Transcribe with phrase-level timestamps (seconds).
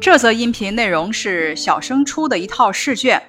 [0.00, 3.22] 这则音频内容是小升初的一套试卷。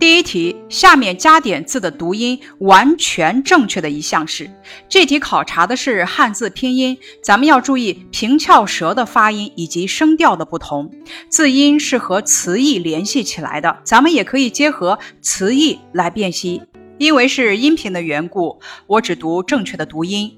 [0.00, 4.50] 第一题，下面加点字的读音完全正确的一项是？
[4.88, 10.90] 这题考察的是汉字拼音，咱们要注意平翘舌的发音以及声调的不同。
[11.28, 16.60] 字音是和词义联系起来的，咱们也可以结合词义来辨析。
[16.98, 20.36] 因为是音频的缘故，我只读正确的读音。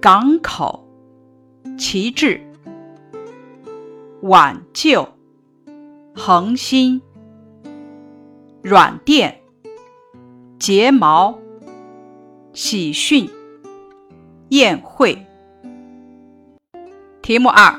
[0.00, 0.88] 港口，
[1.76, 2.51] 旗帜。
[4.22, 5.08] 挽救，
[6.14, 7.02] 恒心，
[8.62, 9.40] 软垫，
[10.60, 11.36] 睫毛，
[12.52, 13.28] 喜讯，
[14.50, 15.26] 宴会。
[17.20, 17.76] 题目二：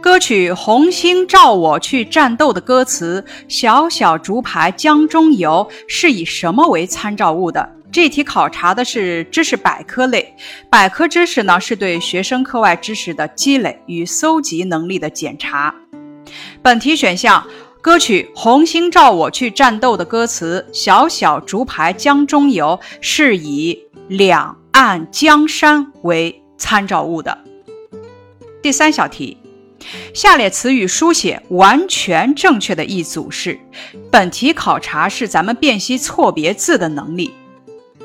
[0.00, 7.72] 歌曲《红星照我去战斗》的歌词“小小竹排江中游”是以什么为参照物的？
[7.92, 10.34] 这题考察的是知识百科类。
[10.68, 15.72] 百科知识呢，是对学生课外知识的积累与搜集能力的检查。
[16.64, 17.46] 本题选项
[17.82, 27.36] 歌曲《红星照我去战斗》的歌词“小小竹排江中游”是以两岸江山为参照物的。
[28.62, 29.36] 第三小题，
[30.14, 33.60] 下列词语书写完全正确的一组是。
[34.10, 37.30] 本题考察是咱们辨析错别字的能力。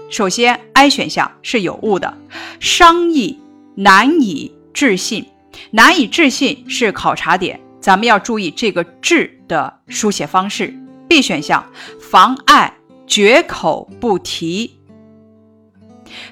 [0.09, 2.17] 首先，A 选项是有误的
[2.59, 3.39] ，“商议”
[3.75, 5.25] 难以置信，
[5.71, 7.57] 难以置信是考察点。
[7.81, 10.73] 咱们要注意这个“治”的书写方式。
[11.07, 11.65] B 选项
[11.99, 12.73] “妨碍”
[13.07, 14.79] 绝口不提，“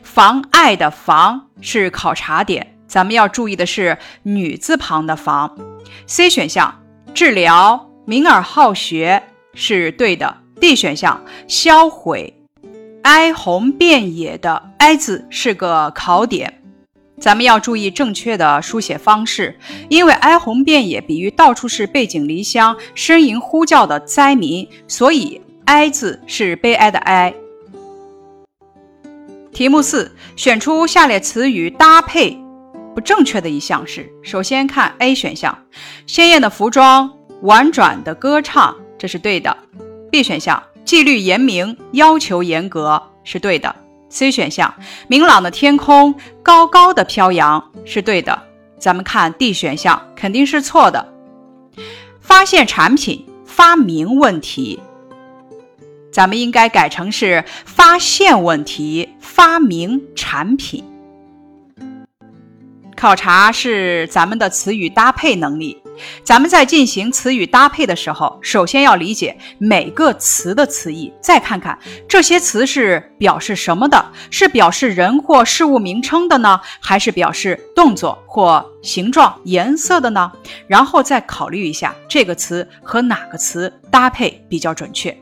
[0.03, 5.57] 妨碍”的“妨”是考察点，咱们要注意的是女字旁的“妨”。
[6.05, 6.83] C 选项
[7.15, 9.23] “治疗”敏而好学
[9.53, 10.37] 是对的。
[10.59, 12.41] D 选项“销毁
[13.03, 16.56] ”“哀鸿遍野”的“哀”字是个考点。
[17.19, 19.57] 咱们要注意正确的书写方式，
[19.89, 27.33] 因为“哀鸿遍野”比喻到处是背井离乡、呻吟呼叫的灾民，所以“哀”字是悲哀的“哀”。
[29.51, 32.37] 题目四，选出下列词语搭配
[32.93, 35.57] 不正确的一项是：首先看 A 选项
[36.05, 37.11] ，“鲜艳的服装，
[37.41, 39.57] 婉转的歌唱”，这是对的
[40.11, 43.86] ；B 选项，“纪律严明，要求严格”，是对的。
[44.09, 44.73] C 选项，
[45.07, 48.43] 明朗的天空高高的飘扬是对的。
[48.79, 51.13] 咱们看 D 选项肯定是错的。
[52.21, 54.79] 发现产品发明问题，
[56.11, 60.83] 咱们应该改成是发现问题发明产品。
[62.95, 65.81] 考察是咱们的词语搭配能力。
[66.23, 71.77] 咱们在进行词语搭配的时候，首先要理解每个词的词义，再看看
[72.07, 80.31] 这些词是表示什么的，是表示人或事物名称的呢，还是表示动作或形状、颜色的呢？
[80.67, 85.15] 然后再考虑一下这个词和哪个词搭配比较准确。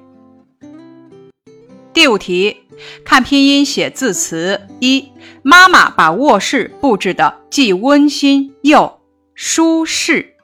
[1.93, 2.57] 第五题，
[3.05, 4.59] 看拼音写字词。
[4.81, 5.07] 一，
[5.43, 8.99] 妈妈把卧室布置的既温馨又
[9.33, 10.34] 舒适。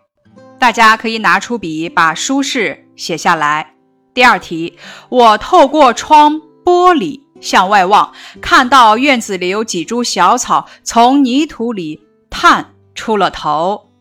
[0.62, 3.74] 大家可以拿出笔，把舒适写下来。
[4.14, 4.78] 第二题，
[5.10, 12.00] 我透过窗玻璃向外望，看到院子里有几株小草从泥土里
[12.30, 13.92] 探出了头。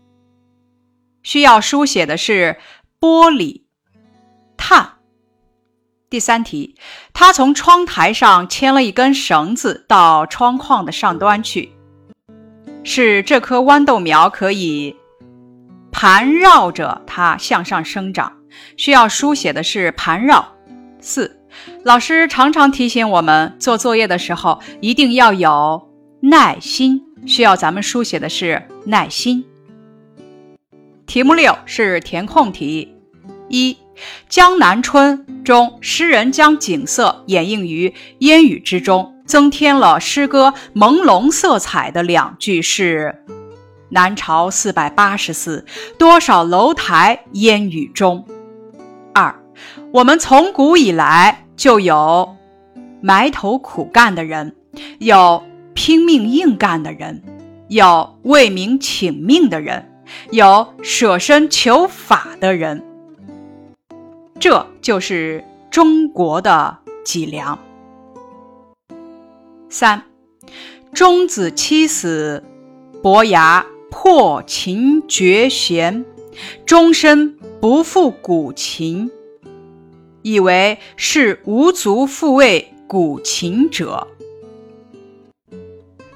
[1.22, 2.58] 需要书写的是
[3.00, 3.62] “玻璃
[4.58, 4.96] ”“探”。
[6.10, 6.76] 第三题，
[7.14, 11.72] 他从窗台上牵了一根绳子到窗框的上端去，
[12.84, 14.99] 使这棵豌豆苗可以。
[16.02, 18.32] 盘绕着它向上生长，
[18.78, 20.50] 需要书写的是盘绕。
[20.98, 21.38] 四，
[21.84, 25.90] 老师常常提醒我们做作业的时候一定要有
[26.22, 29.44] 耐心，需要咱们书写的是耐心。
[31.06, 32.94] 题目六是填空题。
[33.50, 33.74] 一，
[34.26, 43.14] 《江南春》中，诗人将景色掩映于烟雨之中，增添了诗歌朦胧色彩的两句是。
[43.90, 45.64] 南朝四百八十寺，
[45.98, 48.24] 多少楼台烟雨中。
[49.12, 49.34] 二，
[49.92, 52.36] 我们从古以来就有
[53.00, 54.54] 埋头苦干的人，
[54.98, 55.42] 有
[55.74, 57.20] 拼命硬干的人，
[57.68, 59.90] 有为民请命的人，
[60.30, 62.82] 有舍身求法的人。
[64.38, 67.58] 这就是中国的脊梁。
[69.68, 70.02] 三，
[70.94, 72.44] 钟子期死，
[73.02, 73.66] 伯牙。
[73.90, 76.06] 破琴绝弦，
[76.64, 79.10] 终身不复鼓琴，
[80.22, 84.06] 以为是无足复为鼓琴者。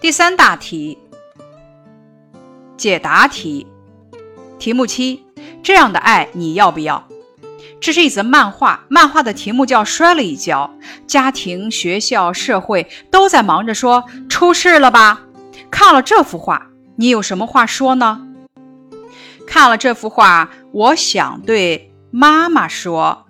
[0.01, 0.97] 第三大题，
[2.77, 3.67] 解答题，
[4.59, 5.25] 题目七：
[5.63, 7.07] 这样的爱你要不要？
[7.81, 10.73] 这是一则漫画，漫画的题目叫《摔了一跤》，
[11.07, 15.23] 家庭、学校、社会都在忙着说出事了吧？
[15.71, 16.71] 看了这幅画。
[16.97, 18.29] 你有什么话说呢？
[19.47, 23.27] 看了这幅画，我想对妈妈说：“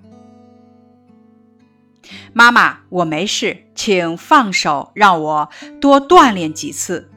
[2.35, 5.49] 妈妈，我没事，请放手，让我
[5.81, 7.11] 多锻炼几次。”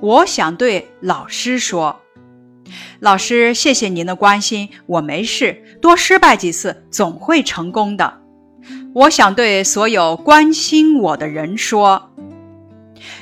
[0.00, 2.00] 我想对老师说
[3.00, 8.20] ：“老师，谢谢您的关心，我没事，多失败几次总会成功的。”
[8.94, 12.10] 我想对所有关心我的人说。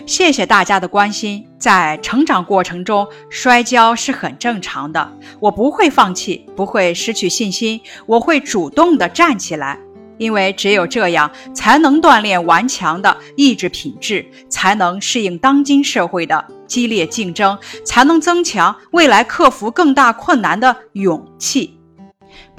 [0.06, 1.46] 谢谢大家的关心。
[1.58, 5.10] 在成长过程中，摔跤是很正常的。
[5.40, 9.78] 我不会放弃，不会失去信心，我会主动的站起来，
[10.18, 21.79] 因为只有这样才能锻炼顽强的意志品质，才能适应当今社会的激烈竞争，才能增强未来克服更大困难的勇气。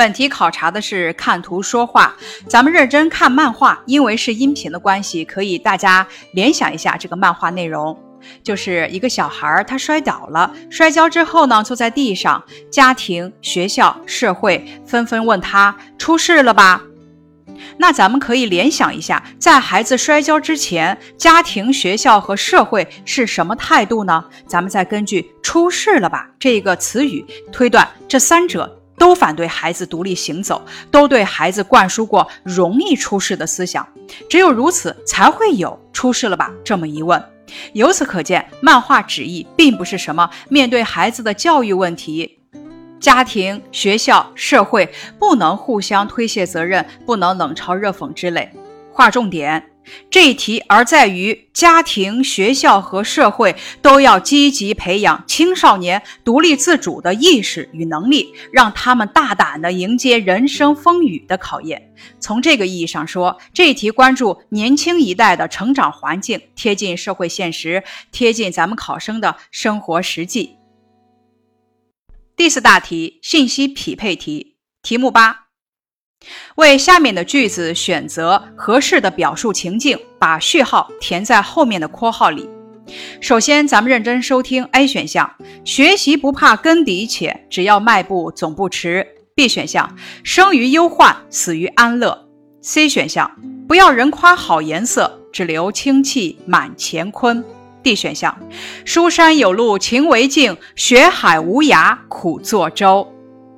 [0.01, 2.15] 本题考察的是看图说话，
[2.49, 3.79] 咱们认真看漫画。
[3.85, 7.95] 因为是音频的关系，可以大家联想一下这个漫画内容，
[8.41, 16.81] 就是一个小孩儿他摔倒了，摔跤之后呢坐在地上，家庭、学校、社会纷纷问他出事了吧？
[17.77, 24.25] 那咱们可以联想一下，在孩子摔跤之前，家庭、学校和社会是什么态度呢？
[24.47, 28.80] 咱们再根据“出事了吧”这个词语推断这三者。
[29.01, 33.83] 都反对孩子独立行走，都对孩子灌输过容易出事的思想，
[34.29, 37.19] 只有如此才会有出事了吧这么一问。
[37.73, 42.37] 由此可见，漫画旨意并不是什么面对孩子的教育问题，
[42.99, 44.87] 家庭、学校、社会
[45.17, 48.51] 不能互相推卸责任，不能冷嘲热讽之类。
[48.93, 49.70] 划重点。
[50.09, 61.93] 这一题而在于家庭、学校和社会都要积极培养青少年独立自主的意识与能力，让他们大胆的迎接人生风雨的考验。
[62.19, 70.57] 从这个意义上说，这一题关注年轻一代的成长环境，贴近社会现实，贴近咱们考生的生活实际。
[72.35, 75.50] 第四大题信息匹配题，题目八。
[76.55, 82.47] 为下面的句子选择合适的表述情境，把序号填在后面的括号里。
[83.19, 84.63] 首先，咱们认真收听。
[84.71, 85.31] A 选项：
[85.63, 89.05] 学习不怕根底浅，只要迈步总不迟。
[89.35, 92.27] B 选项：生于忧患，死于安乐。
[92.61, 93.29] C 选项：
[93.67, 97.43] 不要人夸好颜色，只留清气满乾坤。
[97.81, 98.37] D 选项：
[98.85, 103.11] 书山有路勤为径，学海无涯苦作舟。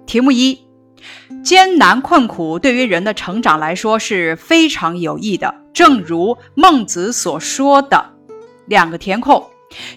[0.06, 0.63] 题目一。
[1.44, 8.12] 艰难困苦对于人的成长来说是非常有益的，正如孟子所说的。
[8.66, 9.46] 两个填空，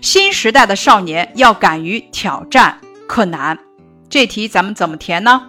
[0.00, 3.56] 新时代的少年要敢于挑战困难。
[4.08, 5.48] 这题咱们怎么填呢？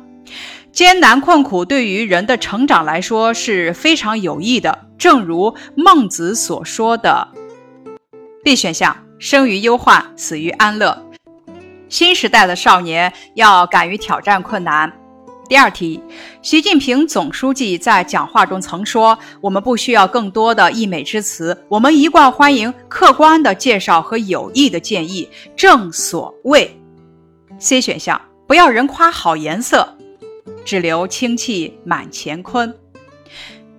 [0.72, 7.30] 艰难困苦对于人的成长来说是非常有益的，正如孟子所说的。
[8.44, 11.04] B 选项，生于忧患，死于安乐。
[11.90, 15.07] 新时代的少年要敢于挑战困难。
[15.50, 15.98] 第二题，
[16.42, 26.78] 习近平总书记在讲话中曾说：“我们不需要更多的溢美之词，我们一贯欢迎客观的介绍和有益的建议。”正所谓
[27.60, 29.88] ，C 选项“不要人夸好颜色，
[30.66, 32.74] 只留清气满乾坤”。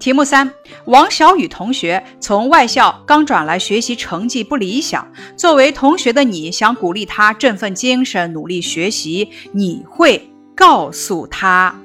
[0.01, 0.51] 题目三，
[0.87, 5.07] 王小雨同学从外校刚转来，学习成绩不理想。
[5.37, 10.28] 作为同学的你，想鼓励他振奋精神，努力学习，你会？
[10.59, 11.81] 告诉他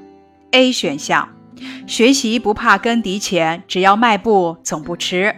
[0.50, 1.30] ，A 选项，
[1.86, 5.36] 学习不怕根底浅，只要迈步总不迟。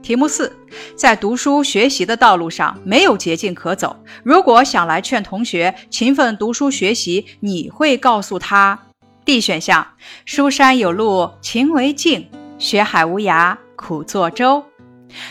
[0.00, 0.52] 题目四，
[0.94, 3.96] 在读书学习的道路上没有捷径可走。
[4.22, 8.78] 如果想来劝同学勤奋读书学习，你会告诉他
[9.24, 9.84] ，D 选项，
[10.24, 12.28] 书山有路勤为径，
[12.60, 14.64] 学海无涯苦作舟。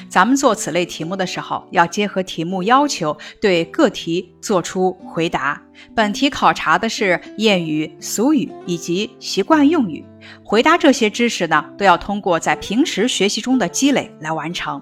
[0.10, 5.62] 咱们做此类题目的时候，要结合题目要求对各题做出回答。
[5.96, 10.04] 本题考察的是谚语、俗语以及习惯用语。
[10.44, 14.82] 回答这些知识呢，都要通过在平时学习中的积累来完成。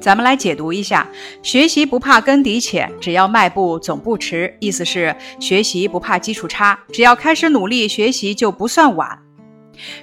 [0.00, 1.06] 咱们来解读一下
[1.42, 9.18] ：“学习不怕根底浅，只要迈步总不迟。”意思是学习不怕基础差，只要开始努力学习就不算晚。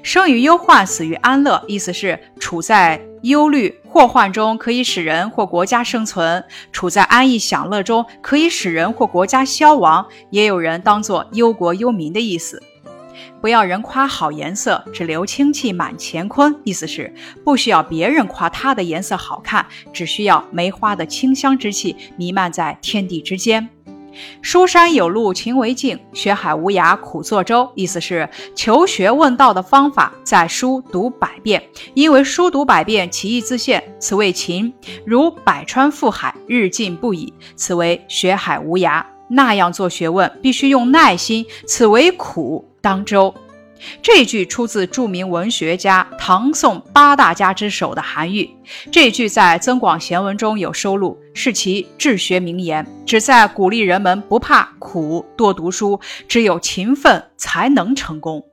[0.02, 10.06] 生于忧患，死于安乐，意思是处在忧虑祸患中可以使人或国家生存，处在安逸享乐中可以使人或国家消亡。
[10.30, 12.62] 也有人当作忧国忧民的意思。
[13.42, 16.56] 不要人夸好颜色，只留清气满乾坤。
[16.64, 17.12] 意思是
[17.44, 23.68] 不需要别人夸它的颜色好看，只需要梅花的清香之气弥漫在天地之间。
[24.42, 27.70] 书山有路勤为径，学海无涯苦作舟。
[27.76, 31.62] 意思是求学问道的方法，在书读百遍，
[31.94, 34.72] 因为书读百遍，其义自现，此为勤；
[35.06, 39.04] 如百川赴海，日进不已，此为学海无涯。
[39.30, 42.66] 那样做学问，必须用耐心，此为苦。
[42.82, 43.34] 当舟。
[44.02, 48.50] 这句出自著名文学家唐宋八大家之首的韩愈，
[48.92, 58.44] 这句在《增广贤文》中有收录，是其治学名言，旨在鼓励人们不怕苦，多读书，只有勤奋才能成功。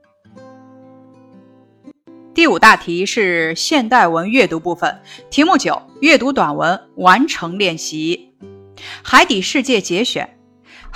[2.33, 8.31] 第五大题是现代文阅读部分，题目九：阅读短文，完成练习，
[9.01, 10.34] 《海底世界》节选。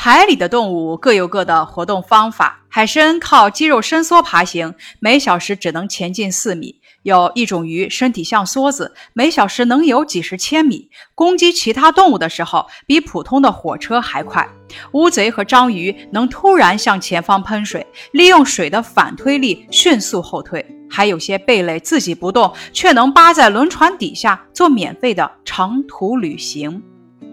[0.02, 2.62] 海里的动物各有各的活动方法。
[2.70, 6.76] 海参靠肌肉伸缩爬行，每小时只能前进四米。
[7.04, 10.88] 有一种鱼身体像梭子，每小时能游几十千米。
[11.16, 14.48] 攻击其他动物的时候，比普通的火车还快。
[14.94, 20.66] 乌贼和章鱼能突然向前方喷水，利用水的反推力迅速后退。
[20.90, 26.82] 还有些贝类自己不动，却能扒在轮船底下做免费的长途旅行。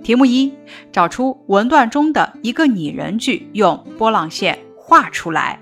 [0.02, 0.52] 题目一，
[0.92, 5.60] 找出文段中的一个拟人句，用波浪线画出来。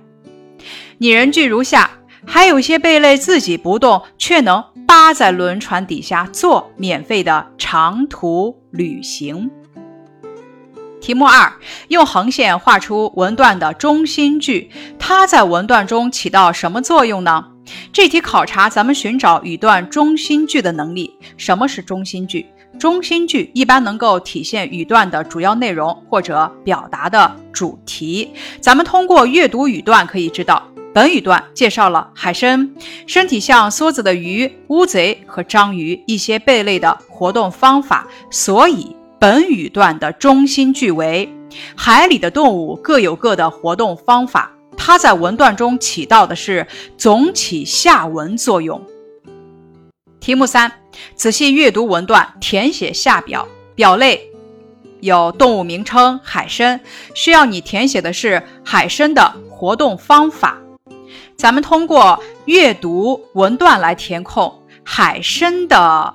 [0.98, 1.90] 拟人句如下：
[2.26, 9.50] 还有些贝类自己不动，却能扒在轮船底下做免费的长途旅行。
[11.00, 11.50] 题目二，
[11.88, 17.46] 用横线画出文段的中心句，它在文段中起到什么作用呢？
[17.92, 21.14] 这题考察咱们寻找语段中心句的能力。
[21.38, 22.46] 什么是中心句？
[22.78, 28.30] 中心句一般能够体现语段的主要内容或者表达的主题。
[28.60, 30.62] 咱们通过阅读语段可以知道，
[30.92, 32.72] 本语段介绍了海参、
[33.06, 41.30] 身体像梭子的鱼、乌贼和章鱼一些贝类的活动方法，所以本语段的中心句为
[41.76, 44.50] “海里的动物各有各的活动方法”。
[44.76, 46.66] 它在文段中起到的是
[46.98, 48.82] 总起下文作用。
[50.20, 50.83] 题目三。
[51.16, 53.46] 仔细阅读文段，填写下表。
[53.76, 54.30] 表内
[55.00, 56.80] 有动物名称海参，
[57.12, 60.58] 需要你填写的是海参的活动方法。
[61.36, 64.60] 咱们通过阅读文段来填空。
[64.86, 66.12] 海参的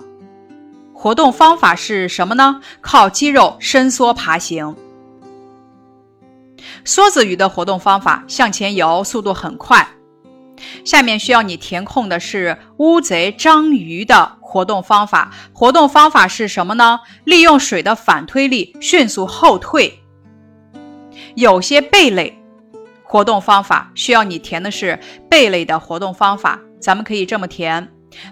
[0.93, 2.61] 活动方法是什么呢？
[2.81, 4.75] 靠肌肉伸缩爬行。
[6.85, 9.98] 梭子鱼的活动方法向前游，速度很快。
[10.83, 15.31] 下面需要你填空的是乌贼、章鱼的活动方法。
[15.53, 16.99] 活动方法是什么呢？
[17.23, 20.01] 利用水的反推力，迅速后退。
[21.35, 22.37] 有些贝类
[23.03, 24.99] 活动方法需要你填的是
[25.29, 26.59] 贝类的活动方法。
[26.81, 27.89] 咱们可以这么填：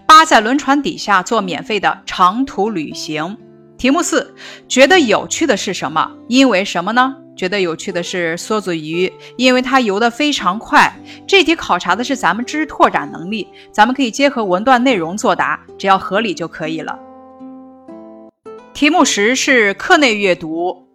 [0.08, 3.38] 扒在轮船底下做免费的长途旅行。
[3.78, 4.34] 题目四，
[4.68, 6.12] 觉得有趣的是什么？
[6.28, 7.16] 因为什么呢？
[7.38, 10.92] 觉得有趣的是梭子鱼，因为它游得非常快。
[11.28, 16.98] 这题考察的是咱们知识拓展能力，咱们可以结合文段内容作答，只要合理就可以了。
[18.74, 20.87] 题目十是课内阅读。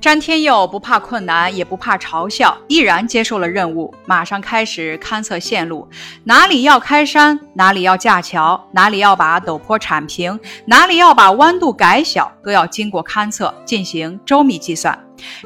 [0.00, 5.86] 詹天佑不怕困难，也不怕嘲笑，毅然接受了任务，马上开始勘测线路。
[6.24, 14.96] 哪里要开山，哪里要架桥，哪里要把陡坡铲平，哪里要把弯度改小，都要经过勘测，进行周密计算。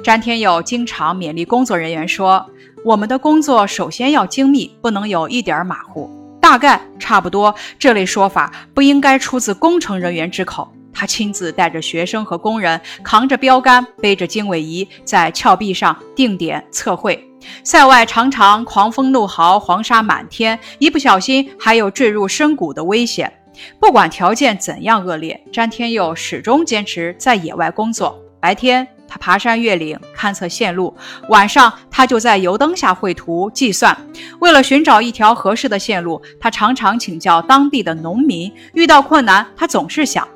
[0.02, 2.44] 詹天佑经常勉励工作人员说
[2.84, 6.10] ：“我们的工作首先要精密，不能有一点马虎。
[6.40, 17.22] 大概差不多这类说法不应该出自工程人员之口。”他亲自带着学生和工人，扛着标杆，背着经纬仪，在峭壁上定点测绘。
[17.62, 23.30] 塞外常常狂风怒号，黄沙满天，一不小心还有坠入深谷的危险。
[23.78, 28.18] 不管条件怎样恶劣，詹天佑始终坚持在野外工作。
[28.40, 30.94] 白天，他爬山越岭勘测线路；
[31.28, 33.96] 晚上，他就在油灯下绘图计算。
[34.40, 38.50] 为了寻找一条合适的线路，他常常请教当地的农民。
[38.72, 40.26] 遇到困难，他总是想。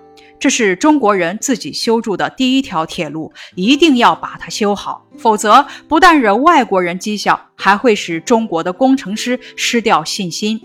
[0.41, 10.63] 这是中国人自己修筑的第一条铁路，一定要把它修好，否则不但惹外国人讥笑，还会使中国的工程师失掉信心。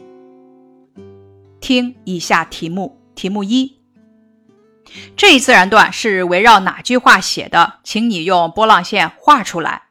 [1.60, 3.76] 听以下题目，题目一，
[5.18, 7.80] 这一自然段是围绕哪句话写的？
[7.84, 9.85] 请你用波浪线画出来。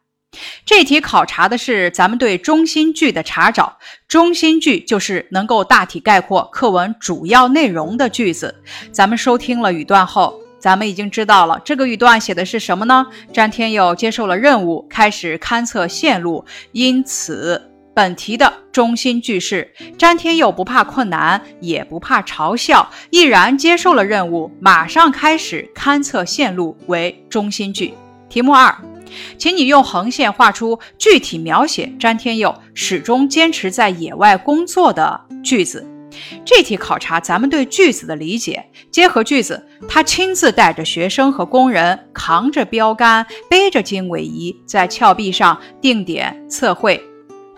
[0.64, 3.78] 这题考察的是咱们对中心句的查找。
[4.08, 8.62] 中心句就是能够大体概括课文主要内容的句子。
[8.92, 13.06] 咱们收听了语段后，咱们已经知道了这个语段写的是什么呢？
[13.32, 16.44] 詹天佑接受了任务，开始勘测线路。
[16.72, 27.94] 因此，本题的中心句是“詹天佑不怕困难，也不怕嘲笑，毅然接受了任务，马上开始勘测线路”为中心句。
[28.28, 28.76] 题目二。
[29.38, 35.86] 请你用横线画出具体描写詹天佑始终坚持在野外工作的句子。
[36.44, 38.64] 这题考察咱们对句子的理解。
[38.90, 47.02] 结合句子，他亲自带着学生和工人，扛着标杆，背着经纬仪，在峭壁上定点测绘。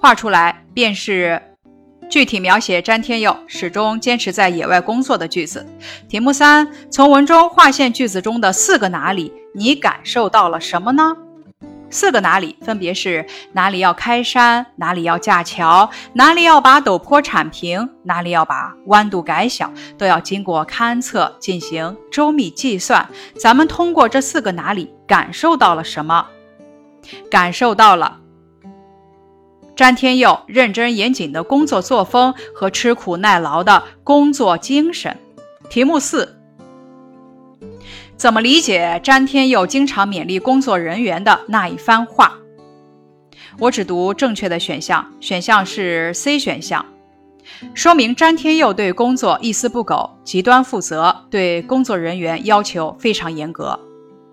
[0.01, 1.41] 画出来便是
[2.09, 5.67] 具体描写詹天佑始终坚持在野外工作的句子。
[6.09, 11.15] 题目三，从文中划线句子中的四个“哪里”，你感受到了什么呢？
[11.91, 23.07] 四个哪里分别是哪里要开山，哪里要架桥，哪里要把陡坡铲平，哪里要把弯度改小，都要经过勘测进行周密计算。
[23.39, 26.27] 咱们通过这四个哪里感受到了什么？
[27.31, 28.19] 感受到了
[29.77, 35.17] 詹天佑认真严谨的工作作风和吃苦耐劳的工作精神。
[35.69, 36.36] 题目四。
[38.17, 42.39] 怎么理解詹天佑经常勉励工作人员的那一番话？
[43.59, 46.85] 我只读正确的选项，选项是 C 选项，
[47.75, 53.79] 说明詹天佑对工作一丝不苟，极端负责，对工作人员要求非常严格。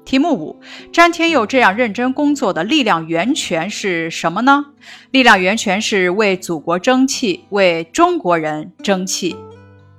[0.06, 0.60] 题目五，
[0.94, 4.68] 詹天佑这样认真工作的力量源泉是什么呢？
[5.12, 9.36] 力量源泉是为祖国争气，为中国人争气。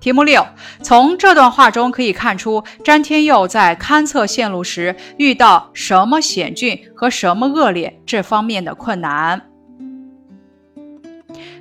[0.04, 0.46] 题目六，
[0.82, 9.48] 从这段话中可以看出，詹天佑在勘测线路时遇到什么险峻和什么恶劣这方面的困难？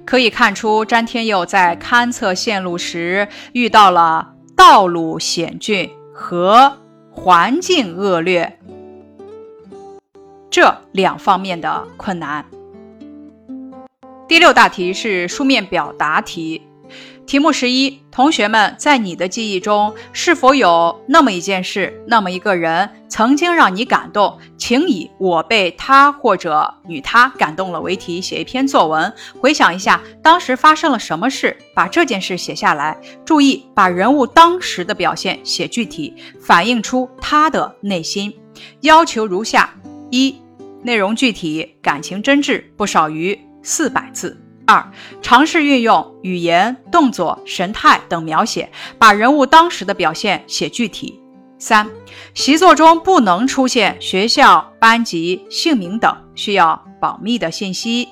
[0.04, 6.80] 可以看出，詹天佑在勘测线路时遇到了道路险峻和
[7.12, 8.60] 环境恶劣
[10.52, 12.44] 这两方面的困难。
[14.28, 16.64] 第六大题是书面表达题。
[17.26, 24.38] 题目十一，同学们，在你的记忆中是否有那么一件事、那么一个人曾经让你感动？
[24.58, 29.12] 请以“我被他或者与他感动了”为题写一篇作文。
[29.40, 32.98] 回想一下当时发生了什么事，把这件事写下来。
[33.26, 38.34] 注意把人物当时的表现写具体，反映出他的内心。
[38.82, 39.74] 要求如下：
[40.12, 40.36] 一、
[40.84, 44.43] 内容具体，感情真挚，不少于四百字。
[44.66, 51.20] 二、尝试运用语言、动作、神态等描写，把人物当时的表现写具体。
[51.60, 51.90] 三、
[52.34, 58.10] 习作中不能出现学校、班级、姓名等需要保密的信息。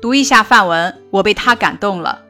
[0.00, 2.20] 读一下范文：我被他感动了。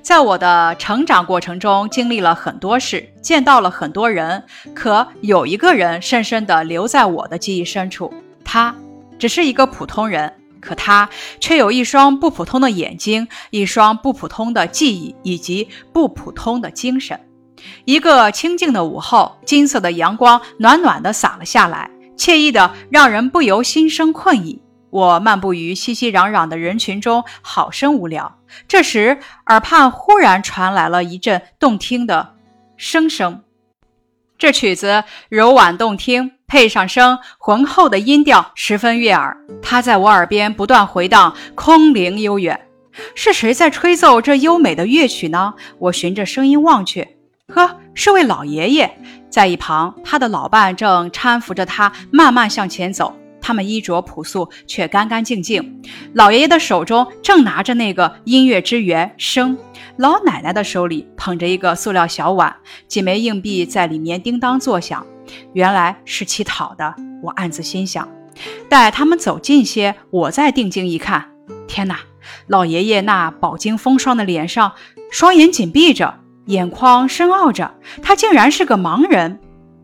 [0.00, 8.12] 在我的成长过程中，经历了很多事，见到了很多人，可有一个人深深的留在我的记忆深处。
[8.44, 8.74] 他
[9.18, 10.43] 只是一个普通人。
[10.64, 17.20] 可他却有一双不普通的眼睛，一双不普通的记忆，以及不普通的精神。
[17.84, 24.60] 一个清静的午后，金色的阳光暖暖的洒了下来，惬意的让人不由心生困意。
[24.90, 28.38] 我漫步于熙熙攘攘的人群中，好生无聊。
[28.68, 32.34] 这时，耳畔忽然传来了一阵动听的
[32.76, 33.42] 声声。
[34.36, 39.36] 这曲子柔婉动听，配上声浑厚的音调，十分悦耳。
[39.62, 42.58] 它在我耳边不断回荡，空灵悠远。
[43.14, 45.54] 是谁在吹奏这优美的乐曲呢？
[45.78, 47.06] 我循着声音望去，
[47.48, 48.98] 呵，是位老爷爷，
[49.30, 53.16] 在一旁，他的老伴正搀扶着他慢慢向前走。
[53.40, 55.80] 他们衣着朴素，却干干净净。
[56.14, 59.56] 老爷爷的手中正拿着那个音乐之源——笙。
[59.96, 62.54] 老奶奶的手里捧着一个塑料小碗，
[62.88, 65.06] 几枚硬币在里面叮当作响，
[65.52, 66.92] 原来是乞讨的。
[67.22, 68.08] 我暗自心想，
[68.68, 71.30] 待他们走近些，我再定睛一看，
[71.68, 72.00] 天哪！
[72.48, 74.72] 老爷爷那饱经风霜的脸上，
[75.12, 79.38] 双眼紧闭着，眼眶深奥着，他竟然是个盲人。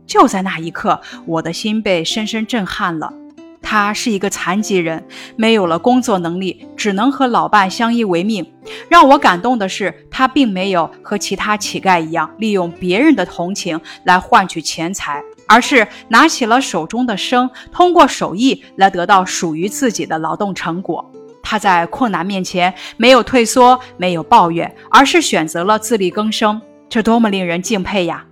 [0.07, 3.15] 就在那一刻，我的心被深深震撼了。
[3.63, 5.05] 他是一个残疾人，
[5.37, 8.45] 没有了工作能力，只能和老伴相依为命。
[8.89, 21.05] 让我感动的是，他并没有和其他乞丐一样，利用别人的同情来换取钱财，而是拿起了手中的生，通过手艺来得到属于自己的劳动成果。
[21.43, 28.25] 他在困难面前没有退缩，没有抱怨，而是选择了自力更生，这多么令人敬佩呀！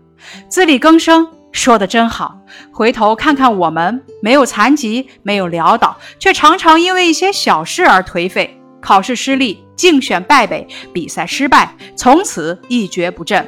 [0.49, 1.38] 自力更生。
[1.53, 2.39] 说的真好，
[2.71, 13.47] 回头看看我们，没有残疾，没有潦倒，却常常因为一些小事而颓废，考试失利，竞选败北，比赛失败，从此一蹶不振。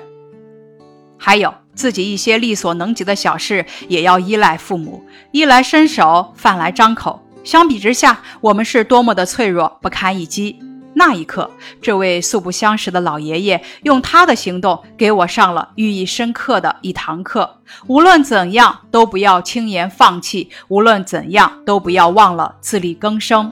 [1.18, 7.20] 还有自己一些力所能及的小事，也要依赖父母，衣来伸手，饭来张口。
[7.44, 10.69] 相比之下，我们是多么的脆弱，不堪一击。
[10.94, 11.48] 那一刻，
[11.81, 17.61] 这位素不相识的老爷爷用他的行动给我上了寓意深刻的一堂课。
[17.87, 23.50] 无论怎样，都不要轻言放弃；无论怎样，都不要忘了自力更生。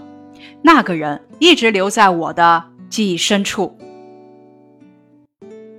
[0.63, 3.77] 那个人一直留在我的记忆深处。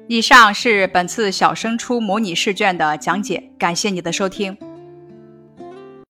[0.08, 4.58] 以上是本次小升初模拟试卷的讲解，感谢你的收听。